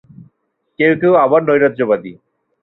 [0.79, 2.11] কেউ কেউ আবার নৈরাজ্যবাদী।